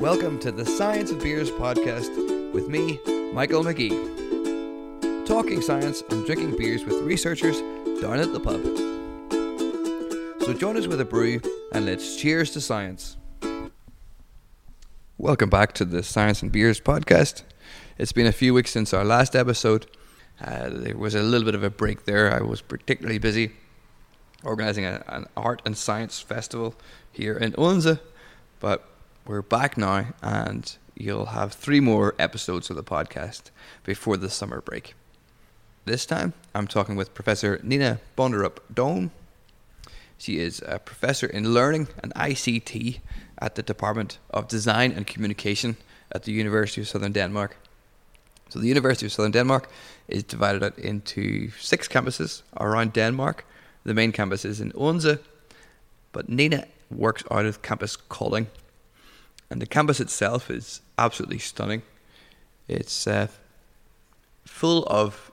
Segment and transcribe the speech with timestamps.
[0.00, 3.00] Welcome to the Science and Beers podcast with me,
[3.32, 5.26] Michael McGee.
[5.26, 7.58] Talking science and drinking beers with researchers
[8.00, 8.62] down at the pub.
[10.44, 11.40] So join us with a brew
[11.72, 13.16] and let's cheers to science.
[15.18, 17.42] Welcome back to the Science and Beers podcast.
[17.98, 19.86] It's been a few weeks since our last episode.
[20.40, 22.32] Uh, there was a little bit of a break there.
[22.32, 23.50] I was particularly busy
[24.44, 26.76] organising a, an art and science festival
[27.10, 27.98] here in Odense,
[28.60, 28.88] but
[29.28, 33.50] we're back now and you'll have three more episodes of the podcast
[33.84, 34.94] before the summer break.
[35.84, 39.10] This time, I'm talking with Professor Nina Bonderup Dohn.
[40.16, 43.00] She is a professor in learning and ICT
[43.38, 45.76] at the Department of Design and Communication
[46.10, 47.58] at the University of Southern Denmark.
[48.48, 49.68] So, the University of Southern Denmark
[50.08, 53.44] is divided out into six campuses around Denmark.
[53.84, 55.18] The main campus is in Odense,
[56.12, 58.46] but Nina works out of Campus Kolding
[59.50, 61.82] and the campus itself is absolutely stunning.
[62.66, 63.28] It's uh,
[64.44, 65.30] full of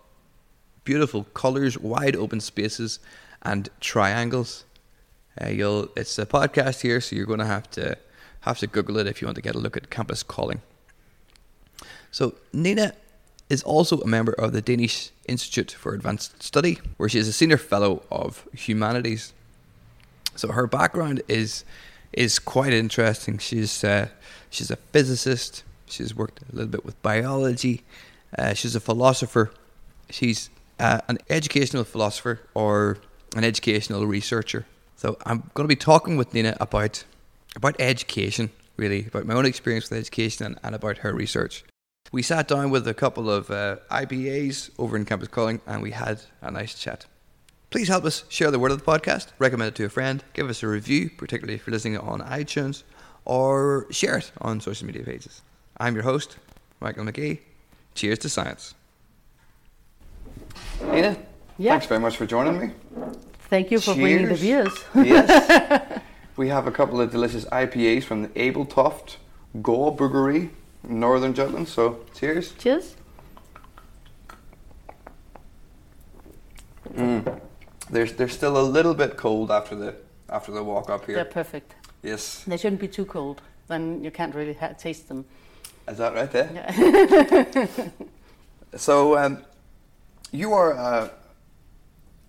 [0.84, 3.00] beautiful colors, wide open spaces,
[3.42, 4.64] and triangles.
[5.42, 7.98] Uh, you'll it's a podcast here, so you're going to have to
[8.42, 10.62] have to Google it if you want to get a look at Campus Kolding.
[12.12, 12.94] So Nina
[13.50, 17.34] is also a member of the Danish Institute for Advanced Study, where she is a
[17.34, 19.34] senior fellow of humanities.
[20.36, 21.66] So her background is
[22.16, 23.38] is quite interesting.
[23.38, 24.08] She's uh,
[24.50, 25.64] she's a physicist.
[25.86, 27.84] She's worked a little bit with biology.
[28.38, 29.52] Uh, she's a philosopher.
[30.10, 30.50] She's
[30.80, 32.98] uh, an educational philosopher or
[33.36, 34.66] an educational researcher.
[34.96, 37.04] So I'm going to be talking with Nina about
[37.56, 41.64] about education, really, about my own experience with education and, and about her research.
[42.12, 45.92] We sat down with a couple of uh, IPAs over in Campus Kolding, and we
[45.92, 47.06] had a nice chat.
[47.70, 50.50] Please help us share the word of the podcast, recommend it to a friend, give
[50.50, 52.84] us a review, particularly if you're listening on iTunes,
[53.26, 55.42] or share it on social media pages.
[55.78, 56.38] I'm your host,
[56.80, 57.40] Michael McGee.
[57.96, 58.76] Cheers to science.
[60.82, 61.18] Nina,
[61.58, 61.72] yeah.
[61.72, 62.72] thanks very much for joining me.
[63.50, 63.98] Thank you for Cheers.
[63.98, 64.74] bringing the beers.
[64.96, 66.02] yes.
[66.38, 69.16] We have a couple of delicious IPAs from the Ebeltoft
[69.62, 70.50] Gaw Brewery,
[70.84, 71.70] Northern Jutland.
[71.70, 72.52] So, cheers.
[72.58, 72.96] Cheers.
[76.94, 77.40] Mm.
[77.90, 79.96] They're, they're still a little bit cold after the
[80.30, 81.16] after the walk up here.
[81.16, 81.76] They're perfect.
[82.02, 82.44] Yes.
[82.46, 83.42] They shouldn't be too cold.
[83.68, 85.26] Then you can't really ha- taste them.
[85.88, 86.50] Is that right there?
[86.54, 87.68] Yeah.
[88.78, 89.46] So, um,
[90.34, 91.10] you are uh,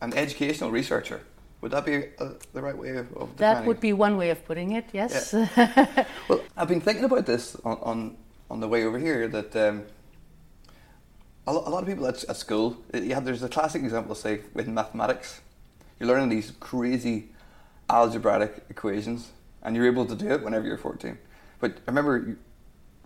[0.01, 1.23] an educational researcher.
[1.61, 4.45] Would that be uh, the right way of, of that would be one way of
[4.45, 4.85] putting it.
[4.93, 5.35] Yes.
[6.29, 8.17] Well, I've been thinking about this on on,
[8.49, 9.27] on the way over here.
[9.27, 9.85] That um,
[11.47, 14.69] a, lot of people at, at school, you have there's a classic example, say with
[14.69, 15.41] mathematics,
[15.99, 17.31] you're learning these crazy
[17.89, 19.31] algebraic equations,
[19.63, 21.19] and you're able to do it whenever you're 14.
[21.61, 22.37] But I remember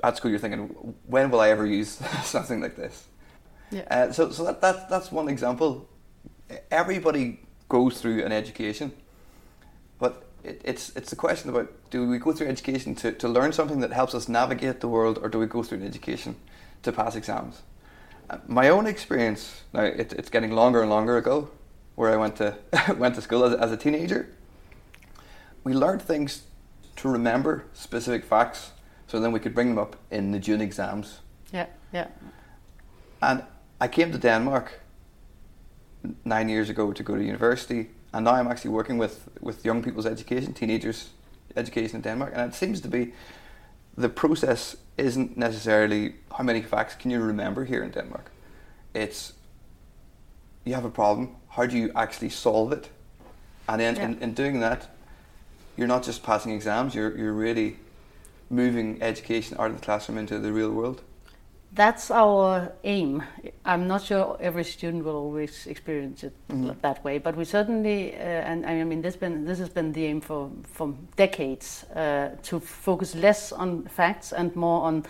[0.02, 1.90] at school, you're thinking, when will I ever use
[2.24, 3.06] something like this?
[3.70, 3.82] yeah.
[3.90, 5.88] Uh, so so that, that, that's one example.
[6.70, 8.92] Everybody goes through an education,
[9.98, 13.52] but it, it's, it's the question about do we go through education to, to learn
[13.52, 16.36] something that helps us navigate the world, or do we go through an education
[16.82, 17.62] to pass exams?
[18.28, 21.50] Uh, my own experience, now it, it's getting longer and longer ago,
[22.00, 22.56] where I went to,
[22.96, 24.26] went to school as, as a teenager,
[25.64, 26.44] we learned things
[26.96, 28.72] to remember specific facts
[29.06, 31.20] so then we could bring them up in the June exams.
[31.52, 31.66] yeah.
[31.92, 32.06] Yeah.
[33.20, 33.42] And
[33.80, 34.80] I came to Denmark
[36.24, 39.82] nine years ago to go to university, and now I'm actually working with, with young
[39.82, 41.10] people's education, teenagers'
[41.54, 42.32] education in Denmark.
[42.34, 43.12] And it seems to be
[43.98, 48.30] the process isn't necessarily how many facts can you remember here in Denmark.
[48.94, 49.34] It's
[50.70, 52.88] you have a problem, how do you actually solve it?
[53.68, 54.24] And then in, Yeah.
[54.24, 54.88] in doing that,
[55.76, 57.76] you're not just passing exams, you're, you're really
[58.48, 61.02] moving education out of the classroom into the real world.
[61.72, 63.22] That's our aim.
[63.64, 66.74] I'm not sure every student will always experience it Mhm.
[66.82, 70.04] that way, but we certainly, uh, and I mean, this been this has been the
[70.06, 75.04] aim for for decades uh, to focus less on facts and more on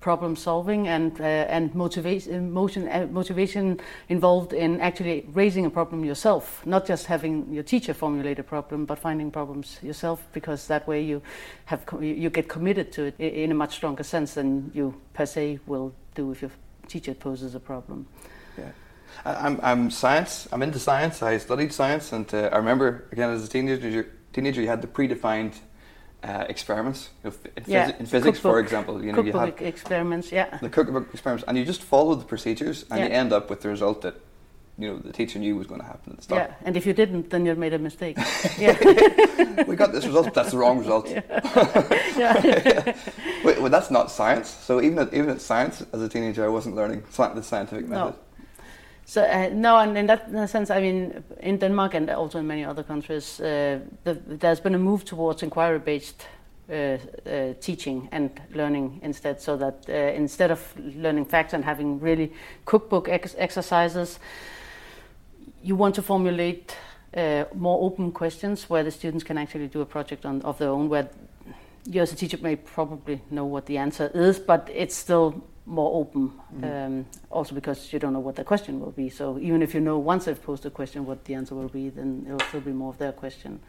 [0.00, 6.04] problem solving and uh, and motivation motion uh, motivation involved in actually raising a problem
[6.04, 10.86] yourself, not just having your teacher formulate a problem, but finding problems yourself because that
[10.86, 11.22] way you
[11.64, 15.58] have you get committed to it in a much stronger sense than you per se
[15.66, 16.50] will do if your
[16.88, 18.06] teacher poses a problem.
[18.58, 18.70] Yeah,
[19.24, 20.48] I'm I'm science.
[20.52, 21.22] I'm into science.
[21.22, 24.12] I studied science, and uh, I remember again as a teenager.
[24.32, 25.54] Teenager, you had the predefined
[26.26, 29.04] uh, experiments you know, in, Yeah, physi- in physics, for example.
[29.04, 30.58] You know, you have experiments, yeah.
[30.58, 33.68] the cookbook experiments, and you just follow the procedures, and you end up with the
[33.68, 34.14] result that
[34.78, 36.50] you know the teacher knew was going to happen at the start.
[36.50, 38.16] Yeah, and if you didn't, then you made a mistake.
[38.58, 39.64] yeah.
[39.64, 40.34] we got this result.
[40.34, 41.08] That's the wrong result.
[41.08, 41.22] Yeah.
[42.16, 42.96] yeah.
[43.44, 44.50] Well, that's not science.
[44.50, 48.14] So even at, even at science, as a teenager, I wasn't learning the scientific method.
[48.14, 48.25] No.
[49.08, 52.64] So uh, no, and in that sense, I mean, in Denmark and also in many
[52.64, 56.26] other countries, uh, the, there's been a move towards inquiry-based
[56.68, 56.98] uh, uh,
[57.60, 62.32] teaching and learning instead, so that uh, instead of learning facts and having really
[62.64, 64.18] cookbook ex- exercises,
[65.62, 66.76] you want to formulate
[67.16, 70.70] uh, more open questions where the students can actually do a project on, of their
[70.70, 71.08] own, where
[71.84, 76.00] you as a teacher may probably know what the answer is, but it's still more
[76.00, 76.32] open.
[76.62, 79.10] Um, also because you don't know what the question will be.
[79.10, 81.90] So even if you know once they've posed a question what the answer will be,
[81.90, 83.60] then it'll still be more of their question.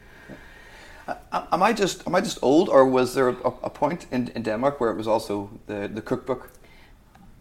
[1.08, 4.28] Uh, am I just am I just old, or was there a, a point in,
[4.36, 6.52] in Denmark where it was also the, the cookbook?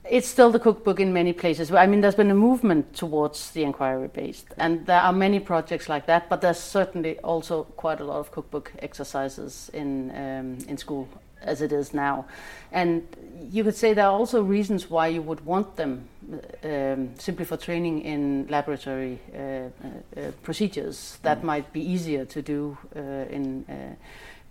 [0.08, 1.72] It's still the cookbook in many places.
[1.72, 5.88] I mean, there's been a movement towards the inquiry based, and there are many projects
[5.88, 6.28] like that.
[6.28, 11.08] But there's certainly also quite a lot of cookbook exercises in um, in school
[11.42, 12.26] as it is now,
[12.72, 13.06] and
[13.50, 16.08] you could say there are also reasons why you would want them,
[16.64, 19.68] um, simply for training in laboratory uh, uh,
[20.16, 21.18] uh procedures.
[21.22, 21.44] That mm.
[21.44, 23.94] might be easier to do uh, in uh,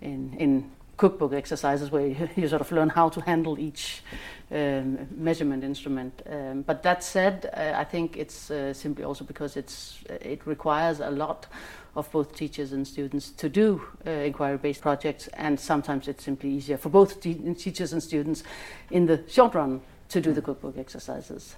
[0.00, 4.02] in in cookbook exercises where you, you, sort of learn how to handle each
[4.50, 6.22] um, measurement instrument.
[6.28, 11.00] Um, but that said, uh, I think it's uh, simply also because it's it requires
[11.00, 11.46] a lot
[11.94, 16.76] of both teachers and students to do uh, inquiry-based projects, and sometimes it's simply easier
[16.76, 18.44] for both te- teachers and students
[18.90, 21.56] in the short run to do the cookbook exercises.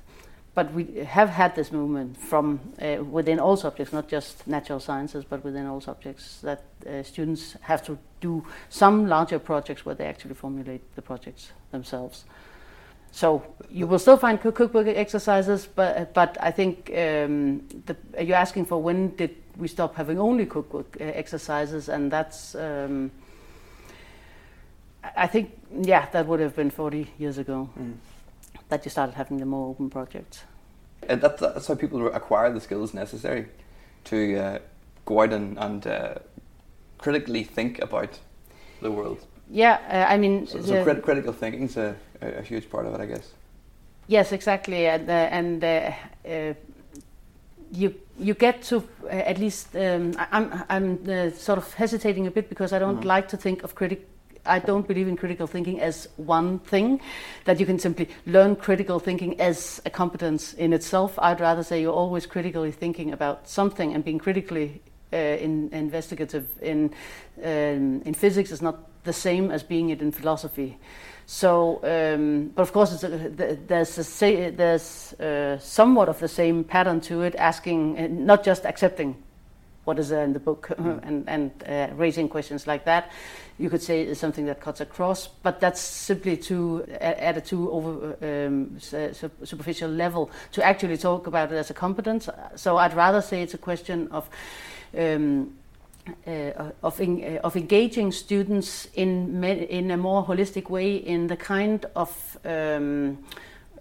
[0.55, 5.25] But we have had this movement from uh, within all subjects, not just natural sciences,
[5.25, 10.07] but within all subjects, that uh, students have to do some larger projects where they
[10.07, 12.25] actually formulate the projects themselves.
[13.13, 18.67] So you will still find cookbook exercises, but but I think um, the, you're asking
[18.67, 23.11] for when did we stop having only cookbook uh, exercises, and that's um,
[25.17, 25.51] I think
[25.83, 27.95] yeah that would have been 40 years ago mm.
[28.69, 30.45] That you started having the more open projects.
[31.09, 33.47] And that, that's how people acquire the skills necessary
[34.05, 34.59] to uh,
[35.05, 36.15] go out and, and uh,
[36.99, 38.19] critically think about
[38.83, 39.25] the world.
[39.51, 42.95] Yeah, uh, I mean, so, so crit- critical thinking is a, a, huge part of
[42.95, 43.33] it, I guess.
[44.07, 45.93] Yes, exactly, and uh, and uh,
[46.29, 46.55] uh,
[47.73, 52.73] you you get to at least um, I'm I'm sort of hesitating a bit because
[52.73, 53.09] I don't mm-hmm.
[53.09, 54.07] like to think of critic.
[54.49, 57.01] I don't believe in critical thinking as one thing
[57.45, 61.19] that you can simply learn critical thinking as a competence in itself.
[61.19, 66.47] I'd rather say you're always critically thinking about something and being critically uh, in, investigative
[66.61, 66.95] in
[67.43, 70.77] um, in physics is not the same as being it in philosophy.
[71.27, 77.01] So, um, but of course, a, there's a, there's uh, somewhat of the same pattern
[77.03, 79.15] to it, asking uh, not just accepting
[79.89, 81.01] what is there in the book mm.
[81.09, 83.11] and, and uh, raising questions like that.
[83.59, 87.73] You could say is something that cuts across, but that's simply too at a too
[87.73, 92.29] over um, superficial level to actually talk about it as a competence.
[92.55, 94.29] So I'd rather say it's a question of.
[94.97, 95.55] Um,
[96.27, 101.37] uh, of, in, uh, of engaging students in, in a more holistic way in the
[101.37, 103.19] kind of, um,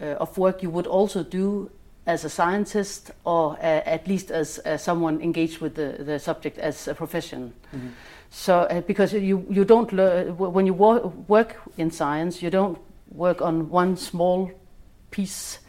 [0.01, 1.71] uh, of work you would also do
[2.07, 6.87] as a scientist or uh, at least as someone engaged with the, the subject as
[6.87, 7.53] a profession.
[7.75, 7.89] Mm-hmm.
[8.29, 12.77] So, uh, because you, you don't learn, when you wo- work in science, you don't
[13.11, 14.51] work on one small
[15.11, 15.59] piece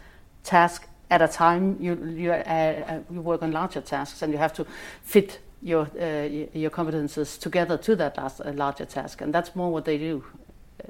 [0.43, 1.77] task at a time.
[1.81, 4.67] You, you, uh, you work on larger tasks and you have to
[5.03, 9.73] fit your uh, your competences together to that last, uh, larger task, and that's more
[9.73, 10.25] what they do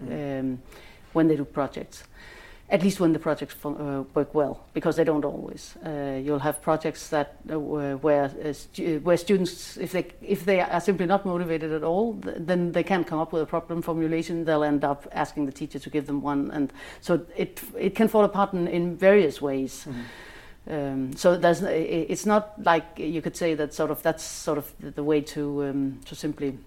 [0.02, 0.40] mm.
[0.40, 0.62] um,
[1.14, 2.04] when they do projects.
[2.70, 5.74] At least when the projects uh, work well, because they don't always.
[5.84, 10.60] Uh, you'll have projects that uh, where uh, stu where students, if they if they
[10.60, 13.82] are simply not motivated at all, th then they can't come up with a problem
[13.82, 14.44] formulation.
[14.44, 18.08] They'll end up asking the teacher to give them one, and so it it can
[18.08, 19.86] fall apart in, in various ways.
[19.86, 20.04] Mm -hmm.
[20.70, 24.72] Um, so there's, it's not like you could say that sort of that's sort of
[24.80, 26.58] the, the way to um, to simply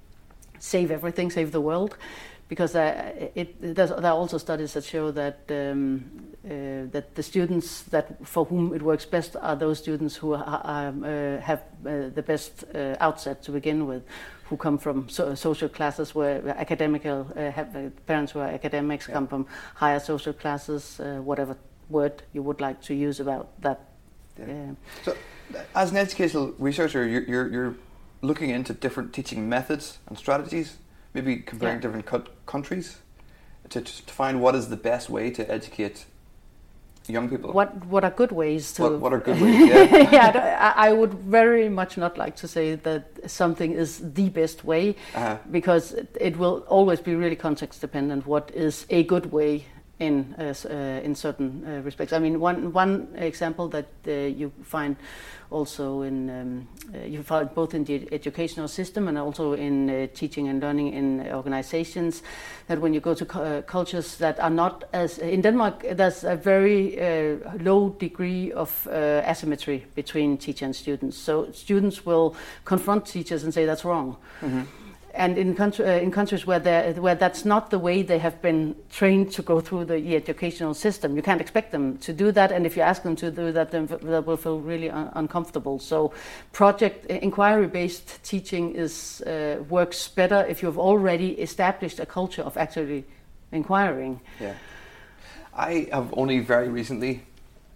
[0.60, 1.98] save everything, save the world,
[2.51, 6.03] because uh, it, there are also studies that show that um,
[6.43, 10.62] uh, that the students that for whom it works best are those students who are,
[10.65, 14.03] um, uh, have uh, the best uh, outset to begin with,
[14.50, 17.72] who come from so, social classes where academical uh, have
[18.05, 19.13] parents who are academics yeah.
[19.13, 21.55] come from higher social classes, whatever
[21.89, 23.79] word you would like to use about that
[24.38, 24.72] yeah.
[25.03, 25.15] So,
[25.74, 27.75] as an educational researcher, you're, you're, you're,
[28.24, 30.77] looking into different teaching methods and strategies,
[31.13, 31.82] maybe comparing yeah.
[31.82, 32.98] different co- countries
[33.70, 36.06] to, to find what is the best way to educate
[37.08, 37.51] young people?
[37.51, 38.84] What What are good ways to?
[38.84, 39.70] What, what are good ways?
[39.70, 40.12] Yeah.
[40.12, 44.63] yeah, I, I would very much not like to say that something is the best
[44.63, 45.38] way, Uh-huh.
[45.50, 48.25] because it, it will always be really context dependent.
[48.25, 49.65] What is a good way
[50.01, 52.13] in uh, uh, in certain uh, respects?
[52.13, 54.96] I mean, one one example that you find
[55.51, 56.67] also in um,
[57.05, 62.24] you find both in the educational system and also in teaching and learning in organizations
[62.67, 66.36] that when you go to cu- cultures that are not as in Denmark there's a
[66.36, 66.98] very
[67.60, 71.17] low degree of asymmetry between teacher and students.
[71.17, 74.15] So students will confront teachers and say that's wrong
[75.13, 78.75] and in, country, uh, in countries where, where that's not the way they have been
[78.89, 82.51] trained to go through the educational system, you can't expect them to do that.
[82.51, 85.80] And if you ask them to do that, then they will feel really un- uncomfortable.
[85.80, 86.13] So,
[86.53, 92.58] project uh, inquiry-based teaching is uh, works better if you've already established a culture of
[92.58, 93.03] actually
[93.51, 94.22] inquiring.
[94.39, 94.53] Yeah.
[95.53, 97.24] I have only very recently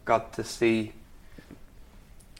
[0.05, 0.93] got to see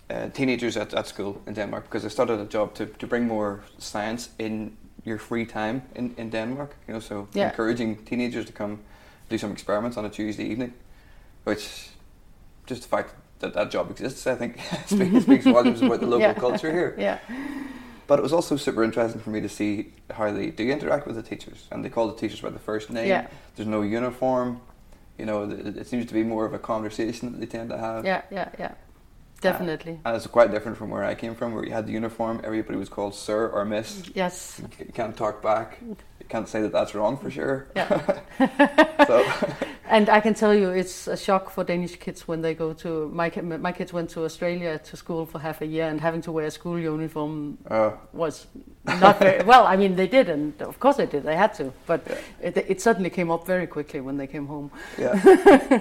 [0.10, 3.28] uh, teenagers at, at school in Denmark because I started a job to, to bring
[3.28, 6.76] more science in your free time in, in Denmark.
[6.88, 7.50] You know, so Yeah.
[7.50, 8.80] encouraging teenagers to come
[9.30, 10.74] do some experiments on a Tuesday evening,
[11.44, 11.90] which
[12.66, 16.20] just the fact that that job exists, I think, speaks, speaks volumes about the local
[16.20, 16.34] Yeah.
[16.34, 16.96] culture here.
[17.00, 17.20] Yeah,
[18.08, 21.16] But it was also super interesting for me to see how they do interact with
[21.16, 23.08] the teachers, and they call the teachers by the first name.
[23.08, 23.28] Yeah.
[23.56, 24.60] There's no uniform.
[25.18, 27.78] You know, it, it seems to be more of a conversation that they tend to
[27.78, 28.06] have.
[28.06, 28.72] yeah, yeah, yeah.
[29.52, 30.00] Definitely.
[30.06, 32.42] And it's quite different from where I came from, where you had the uniform.
[32.44, 34.04] Everybody was called sir or miss.
[34.14, 34.62] yes.
[34.80, 35.80] You can't talk back.
[35.82, 35.96] You
[36.30, 37.68] can't say that that's wrong for sure.
[37.76, 38.20] Yeah.
[39.08, 39.26] so
[39.88, 43.08] And I can tell you, it's a shock for Danish kids when they go to.
[43.10, 46.32] My my kids went to Australia to school for half a year, and having to
[46.32, 48.48] wear a school uniform uh, was
[48.86, 49.68] not very well.
[49.68, 51.24] I mean, they did, and of course they did.
[51.24, 52.02] They had to, but
[52.42, 54.72] it, it suddenly came up very quickly when they came home.
[54.98, 55.80] yeah.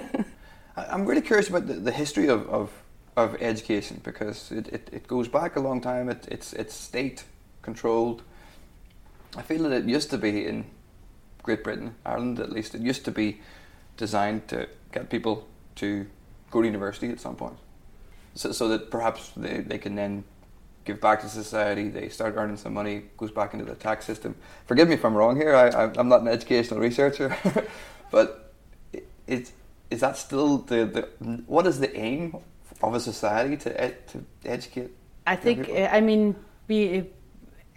[0.77, 2.69] I'm really curious about the, the history of, of,
[3.17, 6.09] of education because it, it, it goes back a long time.
[6.09, 7.23] It, it's it's state
[7.61, 8.23] controlled.
[9.37, 10.65] I feel that it used to be in
[11.43, 12.75] Great Britain, Ireland at least.
[12.75, 13.41] It used to be
[13.97, 16.05] designed to get people to
[16.51, 17.57] go to university at some point,
[18.33, 20.23] so, so that perhaps they, they can then
[20.85, 21.89] give back to society.
[21.89, 24.35] They start earning some money, goes back into the tax system.
[24.67, 25.55] Forgive me if I'm wrong here.
[25.55, 27.35] I, I'm not an educational researcher,
[28.11, 28.53] but
[28.93, 29.51] i- it,
[29.89, 32.37] is that still the, the what is the aim
[32.87, 34.91] of a society to ed, to educate?
[35.27, 35.69] I think.
[35.69, 36.35] I mean,
[36.67, 37.03] be,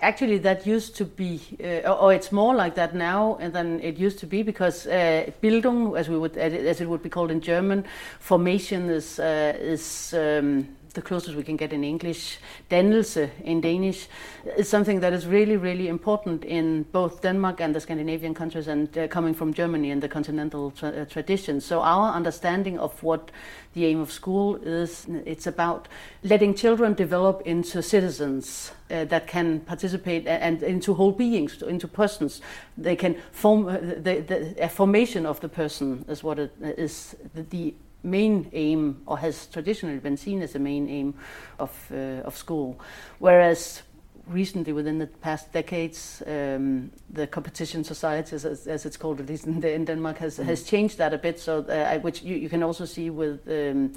[0.00, 3.98] actually, that used to be, uh, or or it's more like that now than it
[3.98, 7.40] used to be because uh, Bildung, as we would, as it would be called in
[7.40, 7.84] German,
[8.20, 10.14] formation is uh, is.
[10.14, 10.68] Um,
[10.98, 12.38] the closest we can get in English,
[12.70, 14.08] dannelse in Danish,
[14.56, 18.98] is something that is really, really important in both Denmark and the Scandinavian countries, and
[18.98, 21.60] uh, coming from Germany and the continental tra- uh, tradition.
[21.60, 23.30] So our understanding of what
[23.74, 25.86] the aim of school is, it's about
[26.24, 32.40] letting children develop into citizens uh, that can participate and into whole beings, into persons.
[32.76, 37.42] They can form uh, the, the formation of the person is what it is the,
[37.42, 41.14] the main aim, or has traditionally been seen as the main aim
[41.58, 42.76] of uh, of school,
[43.18, 43.82] whereas
[44.28, 49.46] recently within the past decades um, the competition societies as, as it's called at least
[49.46, 51.40] in, in Denmark has, has changed that a bit.
[51.40, 53.92] So uh, which you, you can also see with um,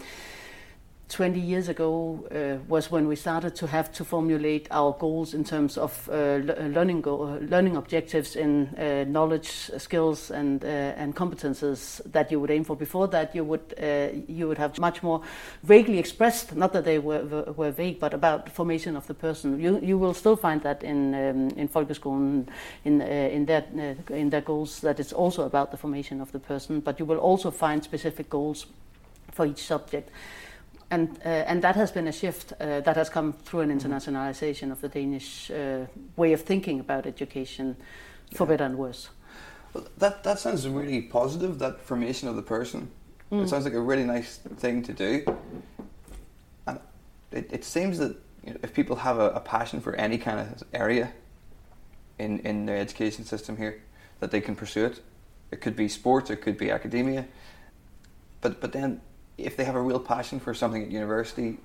[1.11, 5.43] 20 years ago uh, was when we started to have to formulate our goals in
[5.43, 6.37] terms of uh,
[6.73, 10.67] learning go- uh, learning objectives in uh, knowledge, skills, and uh,
[11.01, 12.77] and competences that you would aim for.
[12.77, 15.21] Before that, you would uh, you would have much more
[15.63, 19.59] vaguely expressed, not that they were were, vague, but about the formation of the person.
[19.59, 22.47] You you will still find that in um, in folkeskolen
[22.85, 26.31] in uh, in their uh, in their goals that it's also about the formation of
[26.31, 28.65] the person, but you will also find specific goals
[29.31, 30.09] for each subject
[30.91, 34.71] and uh, and that has been a shift uh, that has come through an internationalization
[34.71, 35.85] of the Danish uh,
[36.17, 37.77] way of thinking about education,
[38.35, 39.09] for better and worse.
[39.73, 41.59] Well, that that sounds really positive.
[41.59, 42.91] That formation of the person.
[43.31, 45.23] It sounds like a really nice thing to do.
[46.67, 46.81] And
[47.31, 50.39] it, it seems that you know, if people have a, a passion for any kind
[50.41, 51.13] of area
[52.19, 53.81] in in their education system here,
[54.19, 55.01] that they can pursue it.
[55.51, 57.25] It could be sports, it could be academia.
[58.41, 58.99] But but then
[59.45, 61.57] if they have a real passion for something at university,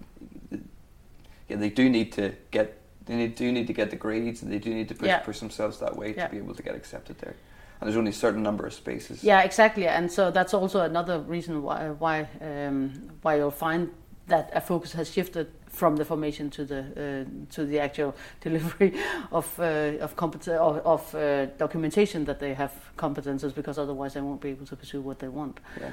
[1.48, 4.50] yeah, they do need to get they need, do need to get the grades and
[4.52, 5.20] they do need to push, Yeah.
[5.20, 6.26] push themselves that way Yeah.
[6.26, 7.36] to be able to get accepted there.
[7.80, 9.22] And there's only a certain number of spaces.
[9.22, 12.90] Yeah, exactly, and so that's also another reason why why um,
[13.22, 13.90] why you'll find
[14.28, 18.92] that a focus has shifted from the formation to the uh, to the actual delivery
[19.30, 24.22] of uh, of compet- of, of uh, documentation that they have competences because otherwise they
[24.22, 25.60] won't be able to pursue what they want.
[25.80, 25.90] Yeah.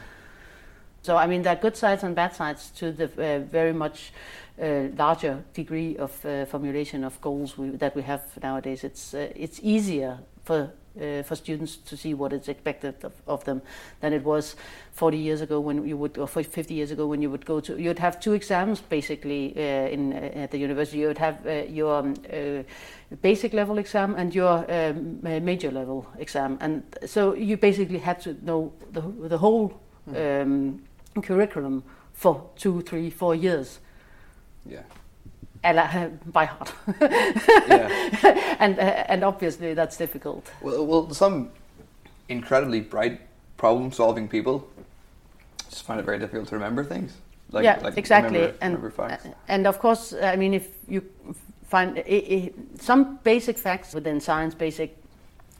[1.04, 4.14] So I mean, there are good sides and bad sides to the uh, very much
[4.62, 8.86] uh, larger degree of uh, formulation of goals we, that we have nowadays.
[8.86, 13.44] It's uh, it's easier for uh, for students to see what is expected of, of,
[13.44, 13.62] them
[14.00, 14.56] than it was
[14.92, 17.82] 40 years ago when you would, or 50 years ago when you would go to,
[17.82, 21.00] you'd have two exams basically uh, in uh, at the university.
[21.00, 22.64] You would have uh, your um, uh,
[23.22, 28.38] basic level exam and your um, major level exam, and so you basically had to
[28.46, 29.74] know the the whole
[30.06, 30.16] hmm.
[30.16, 30.82] um,
[31.22, 33.80] curriculum for two, three, four years.
[34.66, 34.84] Yeah
[35.64, 36.74] eller by heart.
[37.68, 38.50] Yeah.
[38.60, 40.50] And uh, and obviously that's difficult.
[40.62, 41.50] Well, well, some
[42.30, 43.20] incredibly bright
[43.58, 44.68] problem-solving people
[45.70, 47.18] just find it very difficult to remember things.
[47.52, 48.40] Like, yeah, like exactly.
[48.40, 51.04] Remember, and remember and of course, I mean, if you
[51.68, 52.04] find
[52.80, 55.03] some basic facts within science, basic uh,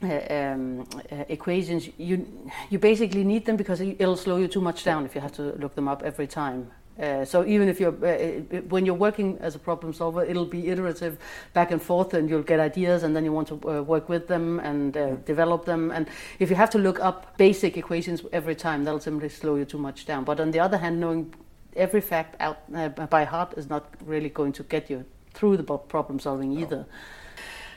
[0.02, 2.26] um, uh, equations, you
[2.70, 5.54] you basically need them because it'll slow you too much down if you have to
[5.58, 6.70] look them up every time.
[7.00, 10.68] Uh, so even if you're uh, when you're working as a problem solver, it'll be
[10.68, 11.18] iterative,
[11.52, 14.28] back and forth, and you'll get ideas, and then you want to uh, work with
[14.28, 15.24] them and uh, mm.
[15.24, 15.90] develop them.
[15.90, 16.08] And
[16.38, 19.78] if you have to look up basic equations every time, that'll simply slow you too
[19.78, 20.24] much down.
[20.24, 21.34] But on the other hand, knowing
[21.74, 25.64] every fact out uh, by heart is not really going to get you through the
[25.64, 26.86] problem solving either.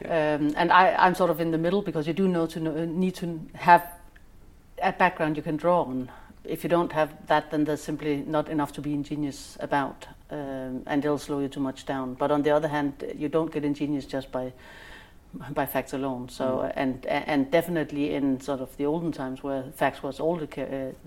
[0.02, 0.38] Yeah.
[0.38, 2.86] Um, and I, am sort of in the middle because you do know to know,
[2.86, 3.88] need to have
[4.82, 6.10] a background you can draw on
[6.48, 10.84] if you don't have that, then there's simply not enough to be ingenious about, um,
[10.88, 12.14] and it'll slow you too much down.
[12.14, 14.54] But on the other hand, you don't get ingenious just by
[15.52, 16.30] by facts alone.
[16.30, 16.74] So mm.
[16.76, 20.48] and and definitely in sort of the olden times where facts was all uh,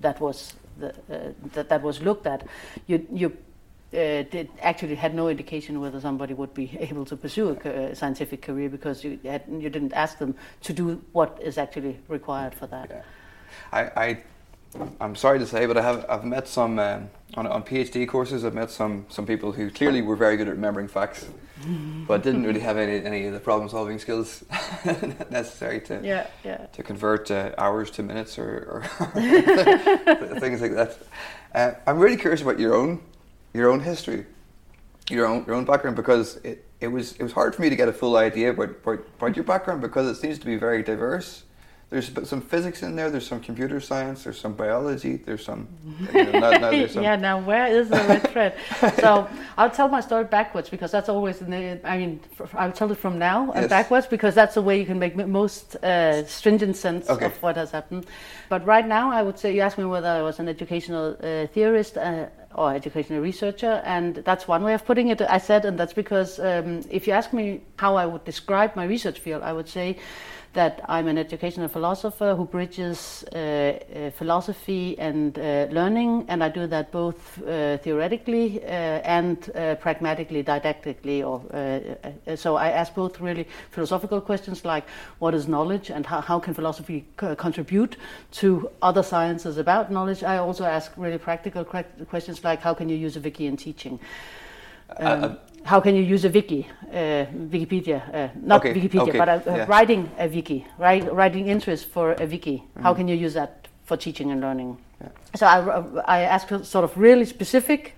[0.00, 2.46] that was the, uh, that that was looked at,
[2.86, 3.36] you you.
[3.92, 8.40] Uh, did actually had no indication whether somebody would be able to pursue a scientific
[8.40, 12.68] career because you had, you didn't ask them to do what is actually required for
[12.68, 12.88] that.
[12.88, 13.02] Yeah.
[13.72, 14.18] I, I
[15.00, 18.44] I'm sorry to say, but I have I've met some um, on, on PhD courses.
[18.44, 21.26] I've met some some people who clearly were very good at remembering facts,
[22.06, 24.44] but didn't really have any any of the problem solving skills
[25.30, 26.66] necessary to yeah, yeah.
[26.66, 29.20] to convert uh, hours to minutes or, or
[30.38, 30.98] things like that.
[31.52, 33.00] Uh, I'm really curious about your own
[33.52, 34.26] your own history,
[35.10, 37.76] your own your own background because it, it was it was hard for me to
[37.76, 40.82] get a full idea about, about, about your background because it seems to be very
[40.82, 41.44] diverse
[41.90, 43.10] there's some physics in there.
[43.10, 44.22] There's some computer science.
[44.22, 45.16] There's some biology.
[45.16, 45.66] There's some.
[46.14, 47.16] You know, now, now there's some yeah.
[47.16, 48.56] Now where is the red thread?
[49.00, 51.40] so I'll tell my story backwards because that's always.
[51.40, 52.20] In the, I mean,
[52.54, 53.70] I'll tell it from now and yes.
[53.70, 57.26] backwards because that's the way you can make most uh, stringent sense okay.
[57.26, 58.06] of what has happened.
[58.48, 61.48] But right now, I would say you asked me whether I was an educational uh,
[61.48, 61.98] theorist.
[61.98, 65.20] Uh, or educational researcher, and that's one way of putting it.
[65.22, 68.84] I said, and that's because um, if you ask me how I would describe my
[68.84, 69.98] research field, I would say
[70.52, 76.48] that I'm an educational philosopher who bridges uh, uh, philosophy and uh, learning, and I
[76.48, 77.20] do that both
[77.82, 79.40] theoretically and
[79.80, 81.22] pragmatically, didactically.
[81.24, 81.42] Or
[82.36, 84.84] so I ask both really philosophical questions like
[85.20, 87.96] what is knowledge and how, how can philosophy co- contribute
[88.32, 90.24] to other sciences about knowledge.
[90.24, 94.00] I also ask really practical questions like how can you use a wiki in teaching.
[94.96, 99.28] Um, how can you use a wiki, uh, Wikipedia, uh, not okay, Wikipedia, okay, but
[99.28, 99.66] uh, yeah.
[99.68, 101.04] writing a wiki, right?
[101.12, 102.56] Writing interest for a wiki.
[102.56, 102.82] Mm-hmm.
[102.82, 104.78] How can you use that for teaching and learning?
[105.00, 105.08] Yeah.
[105.36, 107.94] So I, I ask sort of really specific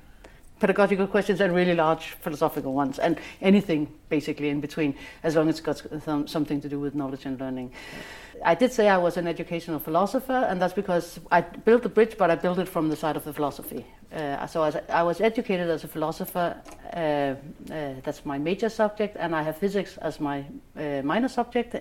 [0.59, 5.59] pedagogical questions and really large philosophical ones, and anything basically in between, as long as
[5.59, 7.73] it's got some, something to do with knowledge and learning.
[7.73, 8.32] Yeah.
[8.45, 12.17] I did say I was an educational philosopher, and that's because I built the bridge,
[12.19, 13.87] but I built it from the side of the philosophy.
[14.13, 16.57] Uh, so as I was educated as a philosopher.
[16.93, 17.35] Uh,
[17.73, 20.45] uh, that's my major subject, and I have physics as my
[20.77, 21.75] uh, minor subject.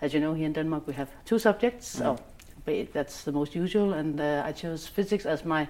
[0.00, 1.96] As you know, here in Denmark we have two subjects.
[1.96, 1.98] Mm.
[1.98, 2.18] So
[2.92, 5.66] that's the most usual, and uh, I chose physics as my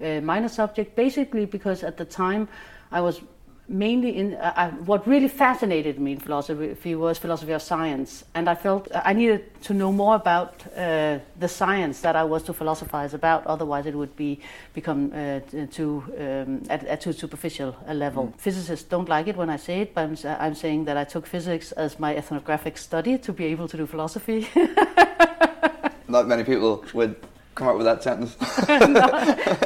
[0.00, 2.48] uh, minor subject, basically because at the time
[2.92, 3.20] I was
[3.68, 8.24] mainly in uh, I, what really fascinated me in philosophy was philosophy of science.
[8.34, 12.42] And i felt i needed to know more about uh, the science that i was
[12.44, 13.46] to philosophize about.
[13.46, 14.40] Otherwise it would be
[14.72, 18.26] become uh, too um, at, at, too superficial a level.
[18.26, 18.40] Mm.
[18.40, 21.26] physicists don't like it when i say it but I'm, I'm saying that i took
[21.26, 24.48] physics as my ethnographic study to be able to do philosophy.
[26.08, 27.16] Not many people would
[27.58, 28.36] come up with that sentence.
[28.68, 29.06] no,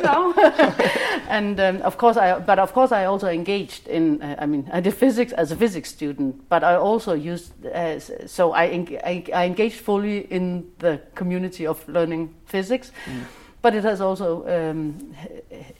[0.03, 0.33] no.
[1.29, 4.23] and um, of course, I but of course I also engaged in.
[4.23, 7.53] Uh, I mean, I did physics as a physics student, but I also used.
[7.67, 8.65] Uh, so I,
[9.05, 12.91] I, I engaged fully in the community of learning physics.
[13.07, 13.25] Mm.
[13.63, 15.15] But it has also um,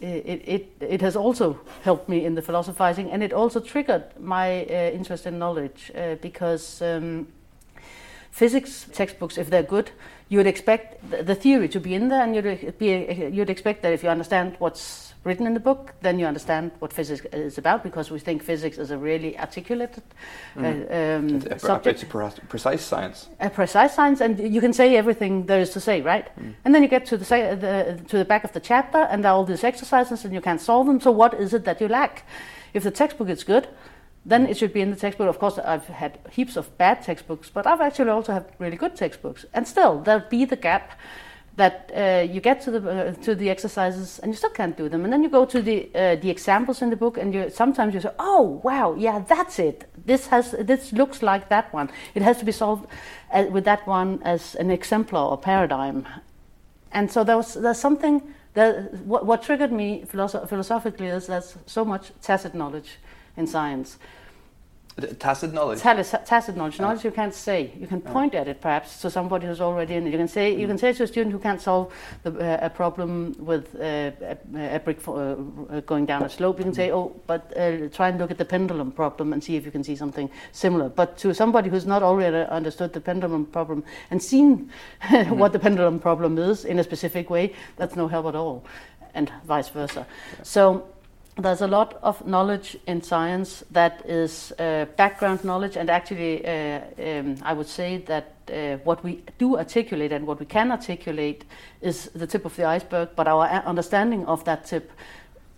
[0.01, 4.65] it, it, it has also helped me in the philosophizing, and it also triggered my
[4.67, 7.27] uh, interest in knowledge uh, because um,
[8.31, 9.91] physics textbooks, if they're good,
[10.33, 12.89] you would expect the, the theory to be in there, and you'd be
[13.37, 16.93] you'd expect that if you understand what's written in the book, then you understand what
[16.93, 20.03] physics is about because we think physics is a really articulated
[20.57, 20.65] Mm.
[20.65, 23.29] uh, um, It's a, subject it's a pre- precise science.
[23.41, 26.27] a precise science, and you can say everything there is to say, right?
[26.65, 27.25] And then you get to the,
[27.65, 27.75] the
[28.11, 30.61] to the back of the chapter, and there are all these exercises, and you can't
[30.61, 31.01] solve them.
[31.01, 32.25] So what is it that you lack?
[32.75, 33.67] If the textbook is good,
[34.25, 35.29] then it should be in the textbook.
[35.29, 38.97] Of course, I've had heaps of bad textbooks, but I've actually also had really good
[38.97, 40.93] textbooks, and still there'll be the gap
[41.57, 44.89] that uh, you get to the uh, to the exercises and you still can't do
[44.89, 47.51] them, and then you go to the uh, the examples in the book, and you
[47.51, 49.89] sometimes you say, oh wow, yeah, that's it.
[50.07, 51.91] This has this looks like that one.
[52.15, 52.87] It has to be solved
[53.33, 56.07] uh, with that one as an exemplar or paradigm,
[56.93, 58.23] and so there was there's something
[58.55, 62.99] that what, what triggered me philosoph- philosophically is there's so much tacit knowledge
[63.37, 63.99] in science.
[65.19, 65.81] Tacit knowledge.
[65.81, 67.73] Tacit, tacit knowledge, knowledge you can't say.
[67.81, 70.11] You can point at it perhaps to somebody who's already in it.
[70.11, 72.69] You can say you can say to a student who can't solve the, uh, a
[72.69, 75.39] problem with uh, a, a brick for,
[75.71, 76.59] uh, going down a slope.
[76.59, 79.57] You can say, oh, but uh, try and look at the pendulum problem and see
[79.57, 80.91] if you can see something similar.
[80.91, 84.71] But to somebody who's not already understood the pendulum problem and seen
[85.29, 88.67] what the pendulum problem is in a specific way, that's no help at all,
[89.15, 90.07] and vice versa.
[90.43, 90.87] So
[91.37, 96.81] there's a lot of knowledge in science that is uh, background knowledge, and actually, uh,
[97.03, 101.45] um, I would say that uh, what we do articulate and what we can articulate
[101.81, 104.91] is the tip of the iceberg, but our understanding of that tip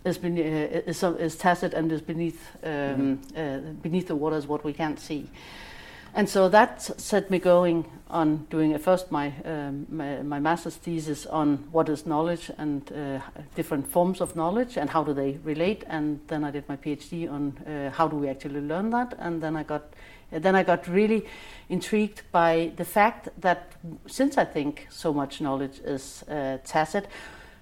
[0.05, 4.63] is, bene- uh, is, is tacit and is beneath um, uh, beneath the waters what
[4.63, 5.29] we can't see.
[6.17, 11.25] And so that set me going on doing first my, um, my my master's thesis
[11.25, 13.19] on what is knowledge and uh,
[13.55, 15.83] different forms of knowledge and how do they relate.
[15.87, 19.13] And then I did my PhD on uh, how do we actually learn that.
[19.19, 19.93] And then I got
[20.31, 21.25] then I got really
[21.67, 23.73] intrigued by the fact that
[24.07, 27.07] since I think so much knowledge is uh, tacit,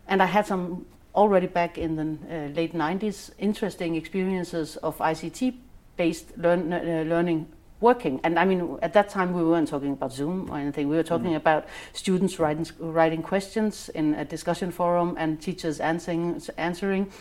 [0.07, 0.85] and I had some
[1.15, 5.55] already back in the uh, late 90s interesting experiences of ICT
[5.97, 7.47] based learn, uh, learning
[7.83, 8.19] working.
[8.23, 10.89] And I mean, at that time, we weren't talking about Zoom or anything.
[10.89, 16.41] We were talking about students writing, writing questions in a discussion forum and teachers answering.
[16.57, 17.11] answering.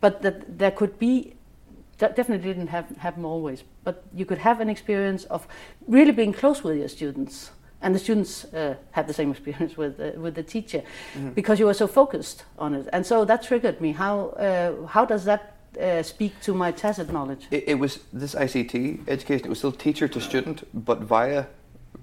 [0.00, 1.34] But that there could be,
[1.98, 5.48] that definitely didn't have, happen always, but you could have an experience of
[5.88, 7.50] really being close with your students.
[7.82, 10.82] And the students uh, had the same experience with uh, with the teacher,
[11.34, 13.92] because you were so focused on it, and so that triggered me.
[13.92, 17.46] How uh, how does that uh, speak to my tacit knowledge?
[17.50, 19.46] It, it was this ICT education.
[19.46, 21.46] It was still teacher to student, but via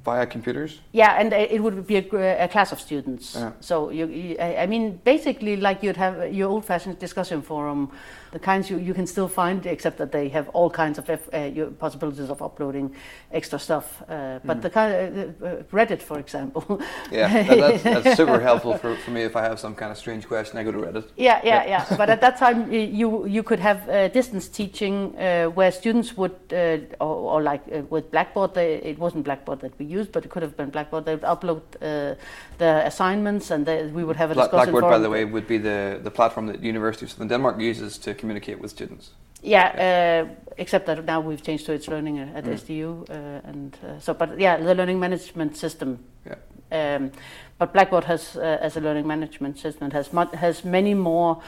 [0.03, 0.80] via computers.
[0.93, 3.36] Yeah, and it would be a, a class of students.
[3.36, 3.51] Yeah.
[3.60, 7.89] So you, you, I I mean, basically, like you'd have your old-fashioned discussion forum,
[8.31, 11.33] the kinds you, you can still find, except that they have all kinds of F,
[11.33, 12.93] uh, possibilities of uploading
[13.31, 14.03] extra stuff.
[14.07, 16.81] Uh, but the kind of, uh, uh, Reddit, for example.
[17.11, 19.97] Yeah, that, that's, that's super helpful for, for me if I have some kind of
[19.97, 20.57] strange question.
[20.57, 21.05] I go to Reddit.
[21.15, 21.95] Yeah, yeah, yeah.
[21.97, 26.35] but at that time, you you could have uh, distance teaching uh, where students would,
[26.51, 30.25] uh, or, or like uh, with Blackboard, they, it wasn't Blackboard that we used, but
[30.25, 31.05] it could have been Blackboard.
[31.05, 32.15] They would upload uh,
[32.57, 35.57] the assignments, and they, we would have a discussion Blackboard, by the way, would be
[35.57, 39.12] the, the platform that University of Southern Denmark uses to communicate with students.
[39.43, 42.53] Yeah, uh, except that now we've changed to itslearning at Mm.
[42.53, 44.13] SDU, uh, and uh, so.
[44.13, 45.99] But yeah, the learning management system.
[46.25, 46.36] Yeah.
[46.71, 47.12] Um,
[47.60, 51.41] but Blackboard has, uh, as a learning management system, has mu- has many more.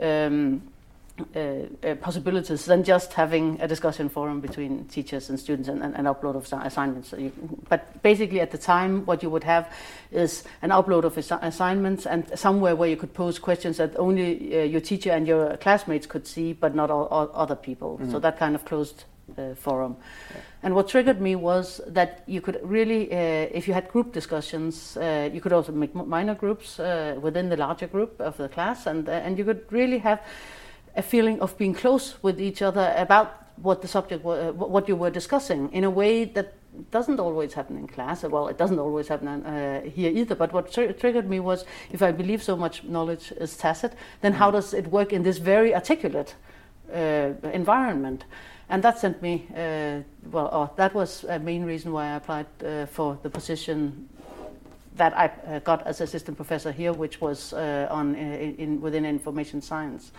[0.00, 0.62] Um,
[1.36, 6.06] uh, uh, possibilities than just having a discussion forum between teachers and students and, and
[6.06, 7.08] upload of assignments.
[7.08, 7.32] So you,
[7.68, 9.70] but basically, at the time, what you would have
[10.10, 14.58] is an upload of assi- assignments and somewhere where you could pose questions that only
[14.58, 18.00] uh, your teacher and your classmates could see, but not all, all other people.
[18.10, 19.04] So that kind of closed
[19.36, 19.96] uh, forum.
[20.62, 24.96] And what triggered me was that you could really, uh, if you had group discussions,
[24.96, 28.48] uh, you could also make m- minor groups uh, within the larger group of the
[28.48, 30.20] class, and uh, and you could really have
[30.96, 34.96] a feeling of being close with each other about what the subject, uh, what you
[34.96, 36.54] were discussing, in a way that
[36.90, 38.22] doesn't always happen in class.
[38.22, 40.34] Well, it doesn't always happen uh, here either.
[40.34, 44.32] But what tr- triggered me was, if I believe so much knowledge is tacit, then
[44.32, 46.34] how does it work in this very articulate
[46.92, 48.24] uh, environment?
[48.68, 50.00] And that sent me, uh,
[50.30, 52.46] well, oh, that was a main reason why I applied
[52.88, 54.08] for the position
[54.96, 58.80] that I uh, got as assistant professor here, which was uh, on uh, in, in
[58.80, 60.12] within information science,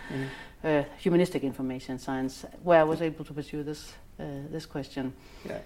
[0.64, 5.12] uh, humanistic information science, where I was able to pursue this uh, this question.
[5.44, 5.58] Yeah.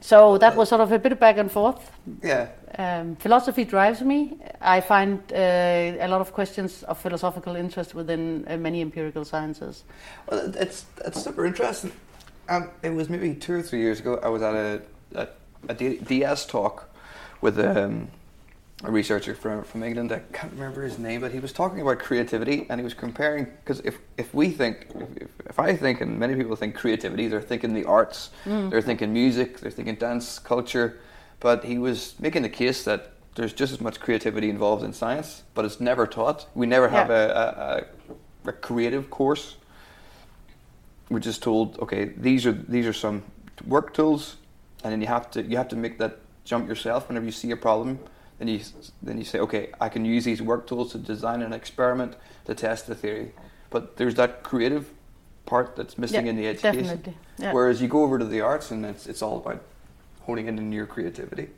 [0.00, 1.90] So that was sort of a bit of back and forth.
[2.22, 2.48] Yeah.
[2.78, 4.36] Um, philosophy drives me.
[4.60, 9.84] I find uh, a lot of questions of philosophical interest within uh, many empirical sciences.
[10.30, 11.92] Well, it's it's super interesting.
[12.48, 14.20] Um, it was maybe two or three years ago.
[14.22, 14.82] I was at a
[15.68, 16.88] a DIAS talk
[17.40, 18.08] with um,
[18.84, 20.12] a researcher from from England.
[20.12, 23.44] I can't remember his name, but he was talking about creativity, and he was comparing
[23.64, 27.40] because if if we think if, if I think and many people think creativity, they're
[27.42, 28.70] thinking the arts, Mm.
[28.70, 30.98] they're thinking music, they're thinking dance, culture,
[31.40, 35.42] but he was making the case that there's just as much creativity involved in science,
[35.54, 36.46] but it's never taught.
[36.54, 37.16] We never have Yeah.
[37.16, 37.84] a, a,
[38.46, 39.56] a, a creative course.
[41.10, 43.22] We're just told, okay, these are these are some
[43.66, 44.36] work tools,
[44.82, 47.08] and then you have to you have to make that jump yourself.
[47.08, 47.98] Whenever you see a problem,
[48.38, 48.60] then you
[49.02, 52.54] then you say, okay, I can use these work tools to design an experiment to
[52.54, 53.32] test the theory.
[53.68, 54.88] But there's that creative
[55.44, 57.14] part that's missing Yeah, in the education.
[57.38, 57.52] Yeah.
[57.52, 59.60] Whereas you go over to the arts, and it's it's all about
[60.22, 61.48] honing in on your creativity.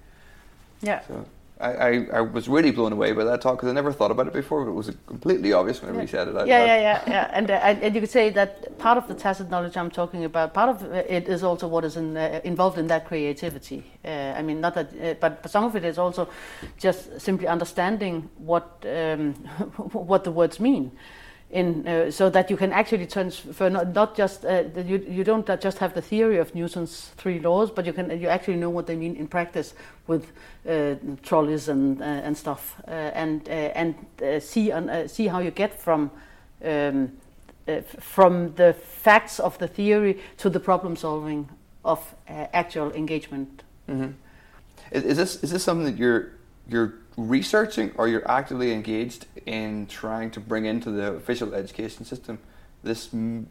[0.83, 1.03] Yeah.
[1.07, 1.27] So
[1.61, 4.29] I, I, I was really blown away by that talk because I never thought about
[4.29, 6.01] it before, but it was completely obvious when Yeah.
[6.03, 6.67] you said it out Yeah, loud.
[6.67, 7.31] yeah, yeah, yeah.
[7.33, 10.25] And, uh, and and you could say that part of the tacit knowledge I'm talking
[10.25, 13.83] about, part of it is also what is in, uh, involved in that creativity.
[14.05, 16.29] Uh, I mean, not that, uh, but but some of it is also
[16.79, 19.35] just simply understanding what um,
[20.11, 20.93] what the words mean.
[21.51, 25.47] In, uh, so that you can actually transfer not, not just uh, you you don't
[25.63, 28.87] just have the theory of Newton's three laws, but you can you actually know what
[28.87, 29.73] they mean in practice
[30.07, 30.31] with
[30.69, 33.95] uh, trolleys and uh, and stuff, uh, and uh, and
[34.43, 34.71] see
[35.07, 36.11] see how you get from
[36.63, 37.13] um,
[37.99, 41.49] from the facts of the theory to the problem solving
[41.83, 42.15] of
[42.53, 43.63] actual engagement.
[43.87, 44.13] hmm
[44.93, 46.38] Is, is this is this something that you're
[46.69, 52.39] you're researching or you're actively engaged in trying to bring into the official education system?
[52.83, 53.49] This m-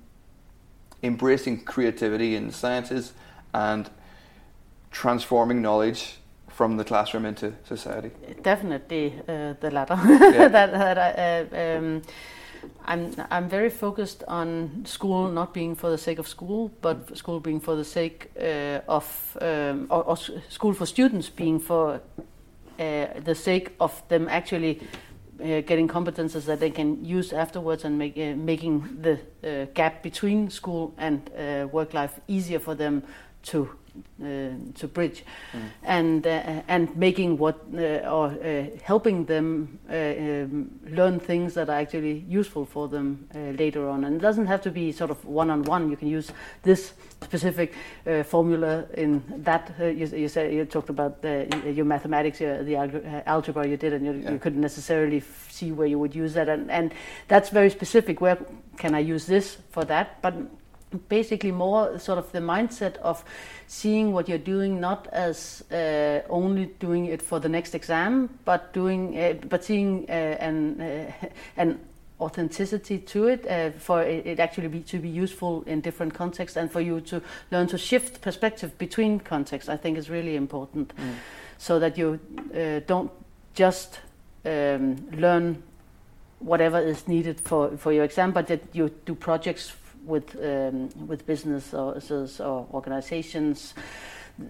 [1.03, 3.13] embracing creativity in the sciences
[3.53, 3.89] and
[4.91, 6.17] transforming knowledge
[6.49, 8.11] from the classroom into society.
[8.41, 9.95] Definitely uh, the latter.
[10.33, 10.47] Yeah.
[10.47, 12.01] that, that I, uh, um,
[12.85, 17.39] I'm I'm very focused on school not being for the sake of school, but school
[17.39, 20.17] being for the sake uh, of um, or, or
[20.49, 22.01] school for students being for
[22.77, 24.79] the sake of them actually
[25.39, 30.01] uh, getting competences that they can use afterwards and make, uh, making the uh, gap
[30.01, 33.03] between school and uh, work life easier for them
[33.43, 33.75] to uh,
[34.19, 35.23] to bridge.
[35.83, 41.69] And uh, and making what uh, or uh, helping them uh, um, learn things that
[41.69, 44.03] are actually useful for them uh, later on.
[44.03, 46.31] And it doesn't have to be sort of one on one you can use
[46.63, 47.73] this specific
[48.05, 52.63] uh, formula in that uh, you, you said you talked about the, your mathematics your,
[52.63, 54.31] the uh, algebra you did and you, Yeah.
[54.33, 56.49] you couldn't necessarily f- see where you would use that.
[56.49, 56.93] And, and
[57.27, 58.21] that's very specific.
[58.21, 58.37] Where
[58.77, 60.21] can I use this for that?
[60.21, 60.33] But
[61.09, 63.23] basically more sort of the mindset of
[63.67, 68.73] seeing what you're doing not as uh, only doing it for the next exam but
[68.73, 71.11] doing uh, but seeing uh, an uh,
[71.57, 71.79] an
[72.19, 76.71] authenticity to it uh, for it, actually be, to be useful in different contexts and
[76.71, 77.21] for you to
[77.51, 80.93] learn to shift perspective between contexts i think is really important.
[81.59, 82.19] So that you
[82.55, 83.11] uh, don't
[83.55, 83.99] just
[84.45, 85.63] um, learn
[86.39, 89.73] whatever is needed for, for your exam, but that you do projects
[90.07, 93.73] with um, with businesses or organizations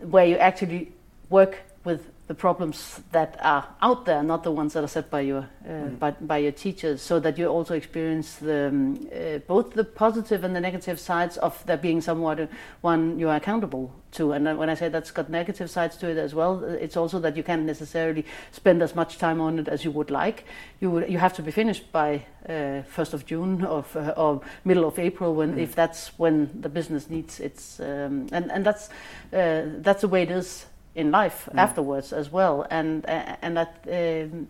[0.02, 0.92] where you actually
[1.30, 5.22] work with the problems that are out there, not the ones that are set by
[5.22, 9.74] your uh, by, by your teachers, so that you also experience the, um, uh, both
[9.74, 12.48] the positive and the negative sides of there being someone uh,
[12.82, 14.32] one you are accountable to.
[14.32, 17.36] And when I say that's got negative sides to it as well, it's also that
[17.36, 20.46] you can't necessarily spend as much time on it as you would like.
[20.80, 23.84] You would, you have to be finished by uh, first of June or,
[24.16, 25.64] or middle of April when Mm.
[25.64, 28.90] if that's when the business needs its um, and and that's
[29.34, 30.66] uh, that's the way it is
[30.98, 31.60] in life Mm.
[31.60, 32.66] afterwards as well.
[32.70, 33.70] And uh, and that.
[33.88, 34.48] Um,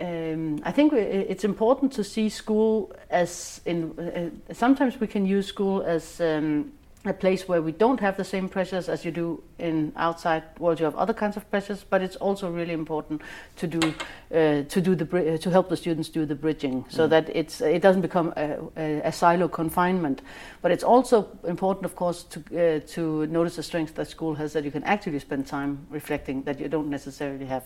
[0.00, 3.92] um, I think it's important to see school as in.
[3.98, 6.70] Uh, sometimes we can use school as um,
[7.04, 10.80] a place where we don't have the same pressures as you do in outside world.
[10.80, 13.22] You have other kinds of pressures, but it's also really important
[13.56, 13.94] to do
[14.34, 17.10] uh, to do the uh, to help the students do the bridging, so Mm.
[17.10, 20.22] that it's it doesn't become a, a, a silo confinement.
[20.60, 24.52] But it's also important, of course, to uh, to notice the strength that school has
[24.52, 27.62] that you can actually spend time reflecting that you don't necessarily have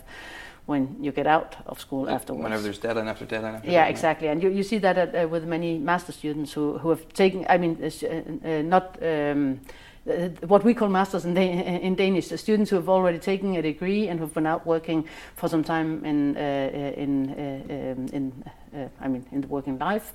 [0.66, 2.42] when you get out of school afterwards.
[2.42, 3.90] Whenever there's deadline after deadline after Yeah, deadline.
[3.90, 7.08] exactly, and you, you see that at, uh, with many master students who, who have
[7.12, 7.44] taken.
[7.48, 9.60] I mean, uh, uh, uh, not um,
[10.08, 12.28] uh, what we call masters in, Dan- in Danish.
[12.28, 15.04] The students who have already taken a degree and who've been out working
[15.36, 18.44] for some time in uh, uh, in uh, um, in
[18.74, 20.12] uh, I mean in the working life.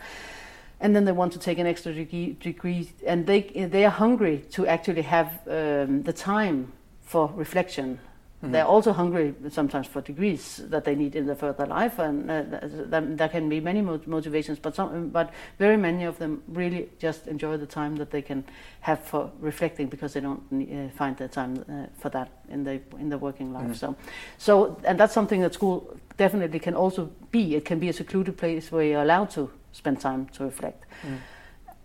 [0.79, 4.45] And then they want to take an extra degree, degree and they they are hungry
[4.51, 7.99] to actually have um, the time for reflection
[8.37, 8.51] Mm-hmm.
[8.51, 12.43] They're also hungry sometimes for degrees that they need in their further life, and uh,
[12.91, 14.59] there can be many motivations.
[14.59, 18.43] But some, but very many of them really just enjoy the time that they can
[18.81, 22.79] have for reflecting because they don't uh, find the time uh, for that in the
[22.99, 23.71] in the working life.
[23.71, 23.75] Mm.
[23.75, 23.95] So,
[24.37, 27.55] so and that's something that school definitely can also be.
[27.55, 30.85] It can be a secluded place where you're allowed to spend time to reflect.
[31.01, 31.17] Mm.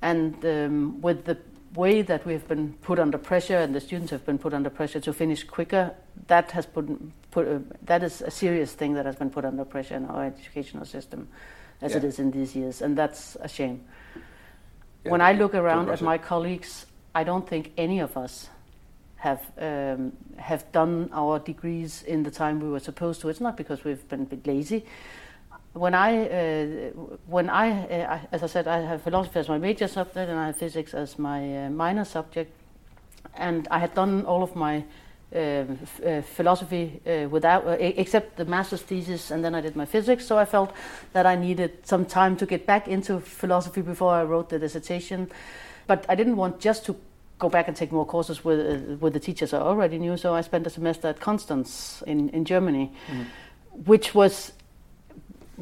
[0.02, 1.38] And um, with the
[1.74, 4.70] way that we have been put under pressure and the students have been put under
[4.70, 5.94] pressure to finish quicker,
[6.26, 6.86] that has put,
[7.30, 10.26] put uh, that is a serious thing that has been put under pressure in our
[10.26, 11.28] educational system,
[11.80, 11.98] as yeah.
[11.98, 13.82] it is in these years, and that's a shame.
[15.04, 18.48] Yeah, when I look around at my colleagues, I don't think any of us
[19.16, 23.28] have um, have done our degrees in the time we were supposed to.
[23.28, 24.84] It's not because we've been a bit lazy,
[25.74, 26.90] when I, uh,
[27.26, 30.46] when I, uh, as I said, I have philosophy as my major subject and I
[30.46, 32.52] have physics as my uh, minor subject,
[33.34, 34.84] and I had done all of my
[35.34, 39.86] uh, f- uh, philosophy uh, without, except the master's thesis, and then I did my
[39.86, 40.26] physics.
[40.26, 40.74] So I felt
[41.14, 45.30] that I needed some time to get back into philosophy before I wrote the dissertation,
[45.86, 46.96] but I didn't want just to
[47.38, 50.18] go back and take more courses with with the teachers I already knew.
[50.18, 53.24] So I spent a semester at Konstanz in in Germany, mm.
[53.86, 54.52] which was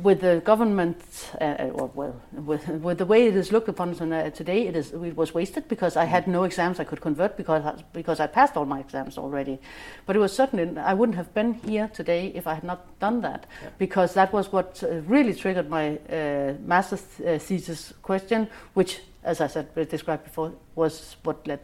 [0.02, 0.98] with the government,
[1.40, 4.92] uh, uh, or well, with, with the way it is looked upon today, it is
[4.92, 8.26] it was wasted because I had no exams I could convert because I, because I
[8.26, 9.58] passed all my exams already.
[10.06, 13.20] But it was certainly I wouldn't have been here today if I had not done
[13.22, 13.70] that yeah.
[13.78, 19.40] because that was what uh, really triggered my uh, master's uh, thesis question, which, as
[19.40, 21.60] I said described before, was what led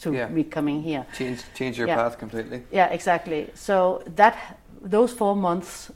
[0.00, 0.28] to yeah.
[0.28, 1.06] me coming here.
[1.16, 1.96] Change change your yeah.
[1.96, 2.62] path completely.
[2.70, 3.50] Yeah, exactly.
[3.54, 5.90] So that those four months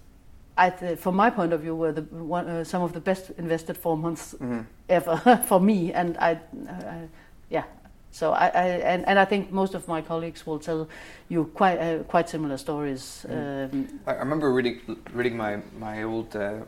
[0.68, 3.78] th- from my point of view, were the one, uh, some of the best invested
[3.78, 4.60] four months mm-hmm.
[4.90, 5.94] ever for me.
[5.94, 6.32] And I,
[6.68, 7.06] uh,
[7.48, 7.64] yeah,
[8.10, 10.88] so I, I, and, and I think most of my colleagues will tell
[11.28, 13.24] you quite uh, quite similar stories.
[13.28, 13.72] Mm.
[13.72, 14.80] Um, I, remember reading
[15.12, 16.58] reading my my old uh,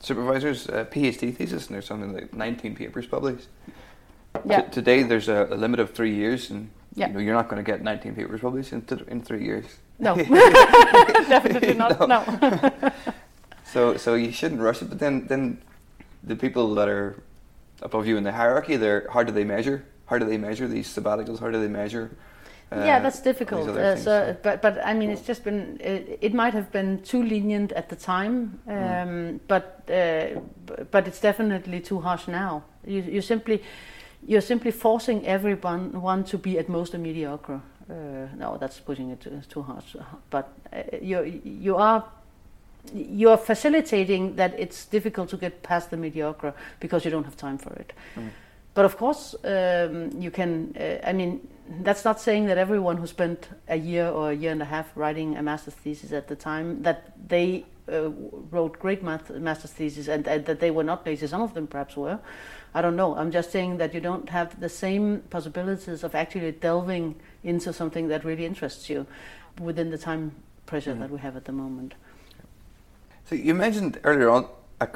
[0.00, 3.48] supervisor's uh, PhD thesis, and there's something like 19 papers published.
[4.44, 4.62] Yeah.
[4.62, 7.08] T- today, there's a, a, limit of three years, and yeah.
[7.08, 9.64] you know, you're not going to get 19 papers published in, th- in three years.
[9.98, 10.14] No,
[11.28, 11.98] definitely not.
[12.00, 12.06] no.
[12.06, 12.92] no.
[13.76, 14.88] So so you shouldn't rush it.
[14.88, 15.58] But then then
[16.24, 17.22] the people that are
[17.82, 19.84] above you in the hierarchy, they're how do they measure?
[20.06, 21.40] How do they measure these sabbaticals?
[21.40, 22.10] How do they measure?
[22.72, 23.68] Uh, yeah, that's difficult.
[23.68, 27.22] Uh, so, but but I mean, it's just been it, it, might have been too
[27.22, 28.72] lenient at the time, mm.
[28.72, 29.40] um, mm.
[29.46, 30.40] but uh,
[30.90, 32.64] but it's definitely too harsh now.
[32.86, 33.62] You you simply
[34.26, 37.60] you're simply forcing everyone one to be at most a mediocre.
[37.90, 37.94] Uh,
[38.36, 39.96] no, that's pushing it too, too harsh.
[40.30, 42.02] But uh, you you are
[42.94, 47.58] you're facilitating that it's difficult to get past the mediocre because you don't have time
[47.58, 47.92] for it.
[48.16, 48.30] Mm.
[48.74, 50.76] But of course, um, you can.
[50.78, 51.48] Uh, I mean,
[51.80, 54.90] that's not saying that everyone who spent a year or a year and a half
[54.94, 58.10] writing a master's thesis at the time that they uh,
[58.50, 61.26] wrote great math, master's theses and, and, that they were not lazy.
[61.26, 62.18] Some of them perhaps were.
[62.74, 63.16] I don't know.
[63.16, 68.08] I'm just saying that you don't have the same possibilities of actually delving into something
[68.08, 69.06] that really interests you
[69.58, 70.32] within the time
[70.66, 70.98] pressure mm.
[71.00, 71.94] that we have at the moment.
[73.26, 74.46] So you mentioned earlier on
[74.80, 74.88] a,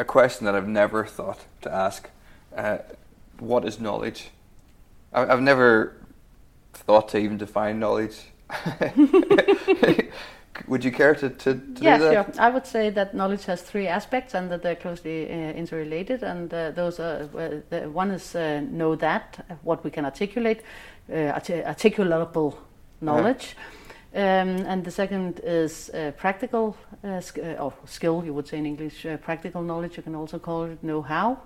[0.00, 2.10] a, question that I've never thought to ask.
[2.54, 2.78] Uh,
[3.38, 4.28] what is knowledge?
[5.12, 5.96] I, have never
[6.74, 8.18] thought to even define knowledge.
[10.66, 12.34] Would you care to, to, to yeah, do that?
[12.34, 12.42] sure.
[12.42, 16.24] I would say that knowledge has three aspects and that they're closely uh, interrelated.
[16.24, 17.26] And uh, those are
[17.70, 20.62] the, one is uh, know that, what we can articulate,
[21.10, 22.56] uh, articulable
[23.00, 23.54] knowledge.
[23.56, 23.77] Uh-huh
[24.14, 28.56] um, and the second is uh, practical, uh, sk- uh, or skill, you would say
[28.56, 31.38] in English, uh, practical knowledge, you can also call it know how,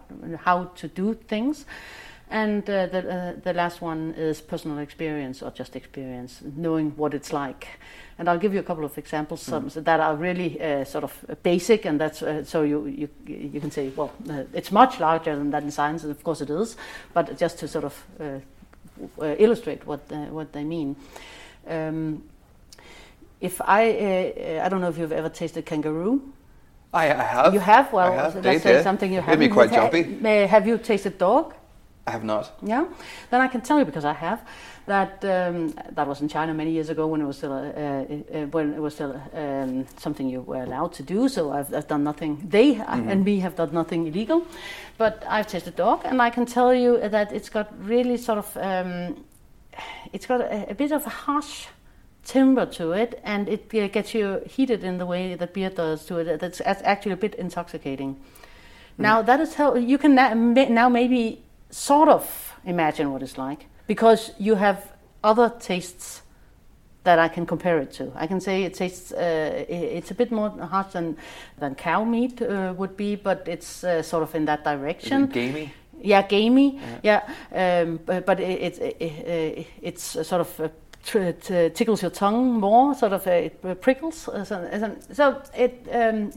[0.44, 1.66] how to do things.
[2.31, 7.14] And uh, the, uh, the last one is personal experience or just experience, knowing what
[7.14, 7.66] it's like.
[8.16, 9.85] And I'll give you a couple of examples mm.
[9.85, 14.12] that are really sort of basic, and that's so you, you, you can say, well,
[14.55, 16.77] it's much larger than that in science, and of course it is,
[17.12, 18.42] but just to sort of
[19.18, 20.94] illustrate what, what they mean.
[21.66, 22.22] Um,
[23.42, 26.22] if I, uh, I don't know if you've ever tasted kangaroo.
[26.94, 27.55] I, I have.
[27.55, 27.92] You have?
[27.92, 28.35] Well, have.
[28.35, 28.83] let's Date, say yeah.
[28.83, 29.38] something you have.
[29.38, 30.02] Made me quite jumpy.
[30.46, 31.55] Have you tasted dog?
[32.07, 32.52] I have not.
[32.62, 32.85] Yeah,
[33.31, 34.44] then I can tell you because I have
[34.87, 38.46] that um, that was in China many years ago when it was still uh, uh,
[38.46, 41.28] when it was still um, something you were allowed to do.
[41.28, 42.45] So I've, I've done nothing.
[42.49, 43.09] They mm-hmm.
[43.09, 44.45] and me have done nothing illegal,
[44.99, 48.57] but I've tasted dog, and I can tell you that it's got really sort of
[48.57, 49.24] um,
[50.12, 51.66] it's got a, a bit of a harsh
[52.25, 56.05] timber to it, and it uh, gets you heated in the way that beer does
[56.07, 56.41] to it.
[56.41, 58.14] That's, that's actually a bit intoxicating.
[58.14, 58.18] Mm.
[58.99, 64.33] Now that is how you can now maybe sort of imagine what it's like because
[64.39, 64.93] you have
[65.25, 66.23] other tastes
[67.05, 68.12] that I can compare it to.
[68.14, 69.12] I can say it tastes.
[69.12, 71.16] Uh, it's a bit more harsh than
[71.59, 75.27] than cow meat uh, would be, but it's uh, sort of in that direction.
[75.27, 75.73] gamey.
[76.01, 76.81] Yeah, gamey.
[77.03, 77.20] Yeah,
[77.53, 77.83] yeah.
[77.83, 83.12] Um, but, but it, it, it, it's sort of tr- tickles your tongue more, sort
[83.12, 84.16] of uh, it prickles.
[84.16, 85.88] So, so it.
[85.92, 86.32] Um,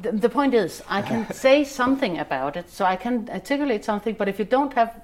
[0.00, 4.14] the, the point is, I can say something about it, so I can articulate something.
[4.14, 5.00] But if you don't have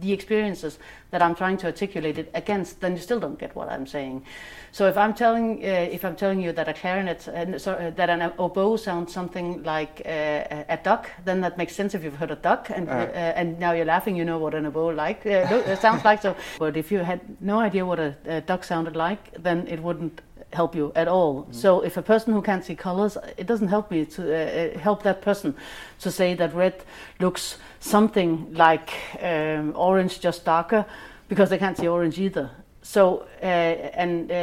[0.00, 0.78] the experiences
[1.10, 4.24] that I'm trying to articulate it against, then you still don't get what I'm saying.
[4.72, 7.90] So if I'm telling uh, if I'm telling you that a clarinet uh, so, uh,
[7.90, 12.16] that an oboe sounds something like uh, a duck, then that makes sense if you've
[12.16, 15.24] heard a duck, and uh, and now you're laughing, you know what an oboe like
[15.26, 16.22] uh, sounds like.
[16.22, 19.80] So, but if you had no idea what a, a duck sounded like, then it
[19.80, 20.20] wouldn't
[20.54, 21.42] help you at all.
[21.42, 21.52] Mm-hmm.
[21.52, 25.02] So if a person who can't see colors, it doesn't help me to uh, help
[25.02, 25.54] that person
[26.00, 26.84] to say that red
[27.20, 28.90] looks something like
[29.20, 30.86] um, orange, just darker,
[31.28, 32.50] because they can't see orange either.
[32.82, 34.34] So uh, and uh,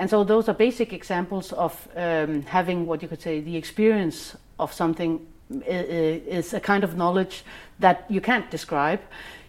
[0.00, 4.36] and so those are basic examples of um, having what you could say the experience
[4.58, 5.26] of something
[5.66, 7.44] is a kind of knowledge
[7.80, 9.00] that you can't describe.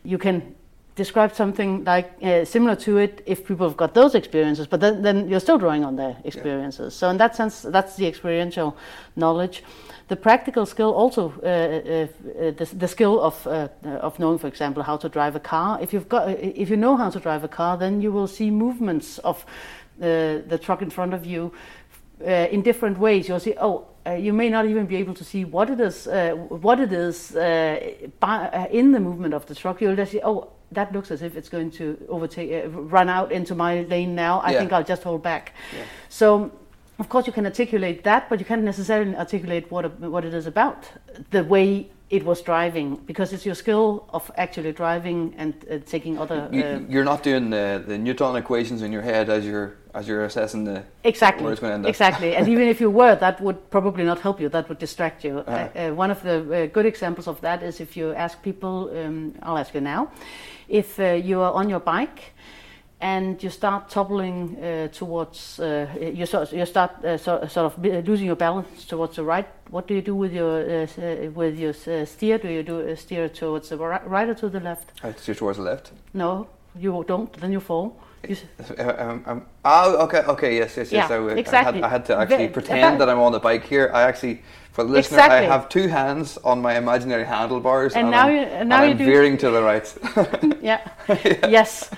[0.04, 0.56] You can
[0.96, 5.02] describe something like uh, similar to it if people have got those experiences, but then,
[5.02, 6.94] then you're still drawing on their experiences.
[6.94, 7.00] Yeah.
[7.00, 8.76] So in that sense, that's the experiential
[9.16, 9.64] knowledge.
[10.10, 13.70] The practical skill also, uh, uh, uh the, the, skill of uh,
[14.02, 15.80] of knowing, for example, how to drive a car.
[15.82, 18.52] If you've got, if you know how to drive a car, then you will see
[18.52, 19.46] movements of
[20.02, 21.54] uh, the truck in front of you
[22.20, 23.28] in different ways.
[23.28, 26.08] You'll see, oh, uh, you may not even be able to see what it is,
[26.08, 27.80] uh, what it is uh,
[28.20, 29.82] by, in the movement of the truck.
[29.82, 33.56] You'll just see, oh, that looks as if it's going to overtake, run out into
[33.56, 34.40] my lane now.
[34.40, 34.60] I yeah.
[34.60, 35.54] think I'll just hold back.
[35.76, 35.84] Yeah.
[36.10, 36.52] So
[37.00, 40.46] of course, you can articulate that, but you can't necessarily articulate what what it is
[40.46, 40.80] about
[41.32, 46.20] the way it was driving because it's your skill of actually driving and uh, taking
[46.20, 46.50] other.
[46.52, 50.08] Uh, you, are not doing the, the Newton equations in your head as you're as
[50.08, 51.90] you're assessing the exactly where it's going to end up.
[51.90, 54.50] exactly, and even if you were, that would probably not help you.
[54.50, 55.40] That would distract you.
[55.40, 55.70] Uh-huh.
[55.76, 58.90] Uh, uh one of the uh, good examples of that is if you ask people.
[58.96, 60.12] Um, I'll ask you now,
[60.70, 62.34] if uh, you are on your bike
[63.02, 68.08] and you start toppling uh, towards, uh, you, sort, you start uh, so, sort of
[68.08, 69.48] losing your balance towards the right.
[69.72, 70.88] What do you do with your
[71.32, 72.38] with your uh, steer?
[72.38, 74.92] Do you do steer towards the right or to the left?
[75.04, 75.92] I steer towards the left.
[76.14, 77.34] No, you don't.
[77.34, 77.98] Then you fall.
[78.28, 78.38] You
[78.78, 81.10] um, um, oh, okay, okay, yes, yes, yes.
[81.10, 81.82] Yeah, I, exactly.
[81.82, 83.92] I, had, I had to actually pretend that I'm on the bike here.
[83.94, 84.42] I actually
[84.72, 85.48] for the listener, exactly.
[85.48, 88.84] I have two hands on my imaginary handlebars, and, and now, I'm, you, and now
[88.84, 89.94] and I'm veering to the right.
[90.62, 90.88] yeah.
[91.26, 91.48] yeah.
[91.48, 91.90] Yes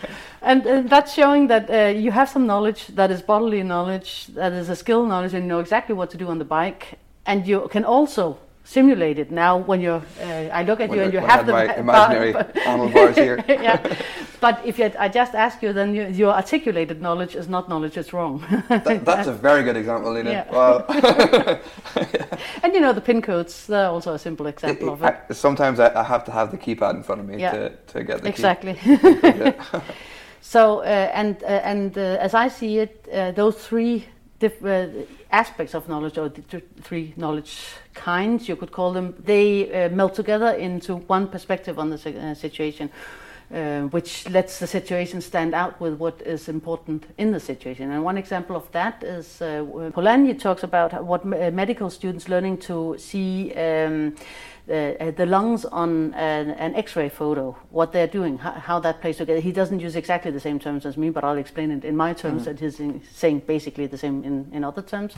[0.43, 4.51] and, uh, that's showing that uh, you have some knowledge that is bodily knowledge, that
[4.51, 6.99] is a skill knowledge, and you know exactly what to do on the bike.
[7.25, 10.01] And you can also simulate it now when you're.
[10.21, 13.43] Uh, I look at when you and you have the imaginary handlebars here.
[13.47, 13.95] yeah,
[14.39, 17.97] but if you, I just ask you, then you, your articulated knowledge is not knowledge;
[17.97, 18.43] it's wrong.
[18.69, 20.31] that, that's a very good example, Lena.
[20.31, 20.51] Yeah.
[20.51, 20.85] Wow.
[22.63, 25.15] and you know the pin codes; they're also a simple example it, of it.
[25.29, 27.51] I, sometimes I, I, have to have the keypad in front of me yeah.
[27.51, 28.79] to, to get the exactly.
[30.45, 34.05] So, uh, and, uh, and uh, as I see it, those three
[35.31, 37.59] aspects of knowledge, or the three knowledge
[37.93, 42.89] kinds, you could call them, they melt together into one perspective on the situation.
[43.53, 47.91] Uh, which lets the situation stand out with what is important in the situation.
[47.91, 49.63] And one example of that is uh,
[49.93, 54.15] Polanyi talks about what medical students learning to see um,
[54.69, 59.17] uh, the lungs on an, an, X-ray photo, what they're doing, how, how, that plays
[59.17, 59.41] together.
[59.41, 62.13] He doesn't use exactly the same terms as me, but I'll explain it in my
[62.13, 62.45] terms.
[62.45, 62.65] Mm-hmm.
[62.65, 65.15] he's saying basically the same in, in other terms.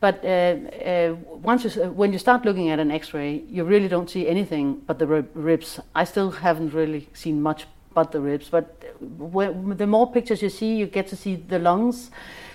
[0.00, 4.08] But uh, uh, once you, when you start looking at an X-ray, you really don't
[4.08, 5.80] see anything but the ribs.
[5.94, 8.48] I still haven't really seen much but the ribs.
[8.48, 12.12] But the more pictures you see, you get to see the lungs,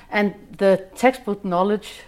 [0.09, 2.03] and the textbook knowledge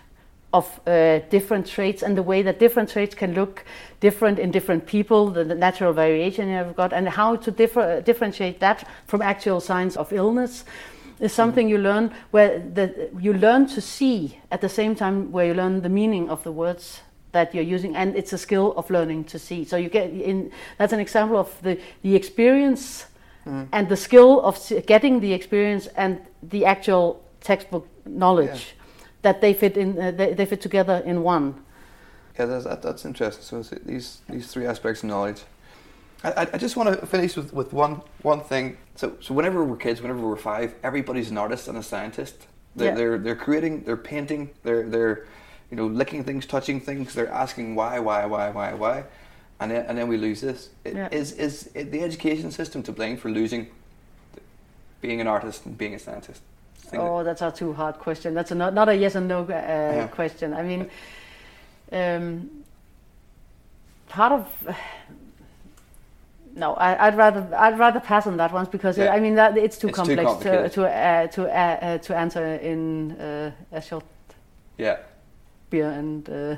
[0.56, 3.66] of uh, different traits and the way that different traits can look
[3.99, 8.60] different in different people, the, the natural variation you've got, and how to differ, differentiate
[8.62, 10.64] that from actual signs of illness
[11.20, 15.45] is something you learn where the, you learn to see at the same time where
[15.45, 17.01] you learn the meaning of the words
[17.32, 19.66] that you're using and it's a skill of learning to see.
[19.66, 23.08] So you get in that's an example of the, the experience
[23.45, 23.68] mm.
[23.74, 28.75] and the skill of getting the experience and the actual textbook knowledge
[29.26, 31.56] that they fit in uh, they, they fit together in one.
[32.38, 33.44] Yeah, that's, that, that's interesting.
[33.44, 35.42] So these these three aspects of knowledge.
[36.24, 38.78] I, I just want to finish with, with one one thing.
[38.96, 42.48] So so whenever we're kids, whenever we're five, everybody's an artist and a scientist.
[42.76, 42.96] They're yeah.
[42.96, 45.26] they're, they're creating, they're painting, they're they're
[45.72, 47.14] you know licking things, touching things.
[47.14, 49.04] They're asking why, why, why, why, why,
[49.60, 50.70] and then and then we lose this.
[50.86, 51.10] Yeah.
[51.12, 53.68] Is is the education system to blame for losing
[55.02, 56.42] being an artist and being a scientist?
[56.86, 58.34] Thing Oh, that's a too hard question.
[58.34, 60.08] That's a not, not a yes and no uh, Yeah.
[60.08, 60.54] question.
[60.54, 60.90] I mean,
[61.92, 62.50] um,
[64.10, 64.48] part of
[66.56, 69.14] no, I, I'd rather I'd rather pass on that one because Yeah.
[69.14, 72.16] I mean that it's too It's too complex to to uh, to uh, uh, to
[72.16, 74.06] answer in uh, a short
[74.78, 74.98] yeah.
[75.70, 76.56] beer and uh,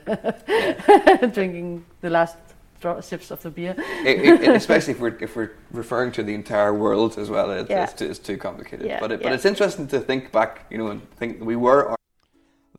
[1.34, 2.38] drinking the last
[3.02, 3.76] sips of the beer.
[3.78, 7.52] It- it- it- especially if we're if we're referring to the entire world as well,
[7.52, 7.84] it's, Yeah.
[7.84, 8.86] it's, too, it's too complicated.
[8.88, 9.28] Yeah, but it, yeah.
[9.28, 11.96] but it's interesting to think back, you know, and think we were.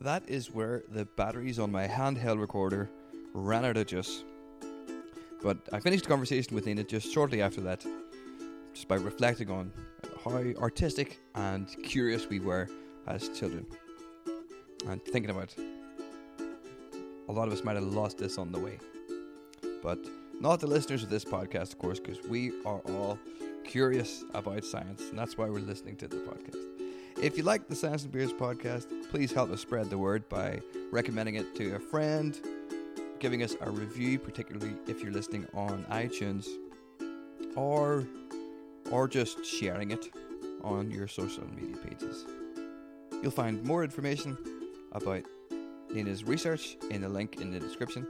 [0.01, 2.89] That is where the batteries on my handheld recorder
[3.33, 4.23] ran out of juice.
[5.41, 7.85] But I finished the conversation with Nina just shortly after that,
[8.73, 9.71] just by reflecting on
[10.23, 10.31] how
[10.61, 12.67] artistic and curious we were
[13.07, 13.65] as children,
[14.87, 15.53] and thinking about
[17.27, 18.79] a lot of us might have lost this on the way,
[19.81, 19.99] but
[20.39, 23.19] not the listeners of this podcast, of course, because we are all
[23.63, 26.65] curious about science, and that's why we're listening to the podcast.
[27.21, 30.61] If you like the Science and Beers podcast, please help us spread the word by
[30.91, 32.39] recommending it to a friend,
[33.19, 36.47] giving us a review, particularly if you're listening on iTunes,
[37.55, 38.07] or
[38.91, 40.09] or just sharing it
[40.63, 42.25] on your social media pages.
[43.21, 44.37] You'll find more information
[44.93, 45.23] about
[45.91, 48.07] Nina's research in the link in the description.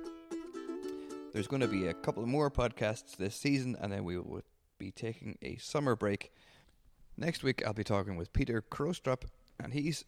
[1.31, 4.41] There's going to be a couple more podcasts this season, and then we will
[4.79, 6.31] be taking a summer break.
[7.17, 9.25] Next week, I'll be talking with Peter Krustrup,
[9.63, 10.05] and he's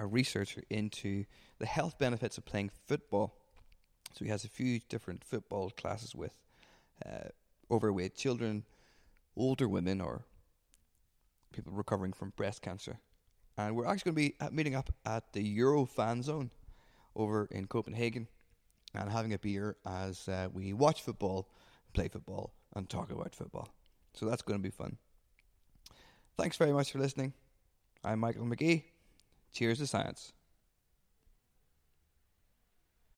[0.00, 1.26] a researcher into
[1.60, 3.36] the health benefits of playing football.
[4.14, 6.36] So he has a few different football classes with
[7.06, 7.28] uh,
[7.70, 8.64] overweight children,
[9.36, 10.24] older women, or
[11.52, 12.98] people recovering from breast cancer.
[13.56, 16.50] And we're actually going to be meeting up at the Euro Fan Zone
[17.14, 18.26] over in Copenhagen
[18.94, 21.48] and having a beer as uh, we watch football,
[21.92, 23.68] play football, and talk about football.
[24.12, 24.98] So that's going to be fun.
[26.36, 27.32] Thanks very much for listening.
[28.04, 28.84] I'm Michael McGee.
[29.52, 30.33] Cheers to science.